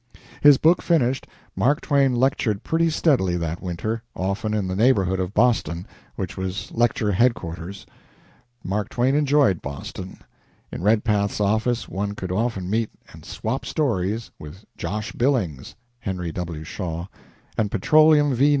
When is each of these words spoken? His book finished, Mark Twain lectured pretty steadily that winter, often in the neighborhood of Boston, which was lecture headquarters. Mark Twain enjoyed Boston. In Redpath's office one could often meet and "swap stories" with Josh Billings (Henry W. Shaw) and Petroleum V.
His 0.41 0.57
book 0.57 0.81
finished, 0.81 1.27
Mark 1.55 1.79
Twain 1.79 2.15
lectured 2.15 2.63
pretty 2.63 2.89
steadily 2.89 3.37
that 3.37 3.61
winter, 3.61 4.01
often 4.15 4.51
in 4.51 4.67
the 4.67 4.75
neighborhood 4.75 5.19
of 5.19 5.35
Boston, 5.35 5.85
which 6.15 6.35
was 6.35 6.71
lecture 6.71 7.11
headquarters. 7.11 7.85
Mark 8.63 8.89
Twain 8.89 9.13
enjoyed 9.13 9.61
Boston. 9.61 10.17
In 10.71 10.81
Redpath's 10.81 11.39
office 11.39 11.87
one 11.87 12.15
could 12.15 12.31
often 12.31 12.67
meet 12.67 12.89
and 13.13 13.23
"swap 13.23 13.63
stories" 13.63 14.31
with 14.39 14.65
Josh 14.75 15.11
Billings 15.11 15.75
(Henry 15.99 16.31
W. 16.31 16.63
Shaw) 16.63 17.05
and 17.55 17.69
Petroleum 17.69 18.33
V. 18.33 18.49